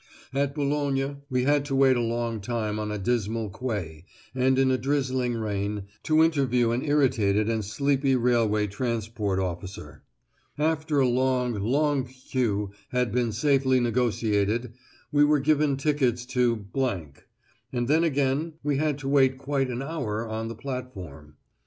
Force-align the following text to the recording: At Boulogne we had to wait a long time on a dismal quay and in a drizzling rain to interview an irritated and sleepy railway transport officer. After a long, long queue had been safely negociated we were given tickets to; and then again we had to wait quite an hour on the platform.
At 0.33 0.55
Boulogne 0.55 1.17
we 1.29 1.43
had 1.43 1.63
to 1.65 1.75
wait 1.75 1.95
a 1.95 2.01
long 2.01 2.39
time 2.41 2.79
on 2.79 2.91
a 2.91 2.97
dismal 2.97 3.51
quay 3.51 4.03
and 4.33 4.57
in 4.57 4.71
a 4.71 4.77
drizzling 4.79 5.35
rain 5.35 5.83
to 6.01 6.23
interview 6.23 6.71
an 6.71 6.81
irritated 6.83 7.47
and 7.47 7.63
sleepy 7.63 8.15
railway 8.15 8.65
transport 8.65 9.37
officer. 9.37 10.01
After 10.57 10.99
a 10.99 11.07
long, 11.07 11.53
long 11.53 12.05
queue 12.05 12.71
had 12.89 13.11
been 13.11 13.31
safely 13.31 13.79
negociated 13.79 14.73
we 15.11 15.23
were 15.23 15.39
given 15.39 15.77
tickets 15.77 16.25
to; 16.33 16.65
and 17.71 17.87
then 17.87 18.03
again 18.03 18.53
we 18.63 18.77
had 18.77 18.97
to 18.97 19.07
wait 19.07 19.37
quite 19.37 19.69
an 19.69 19.83
hour 19.83 20.27
on 20.27 20.47
the 20.47 20.55
platform. 20.55 21.35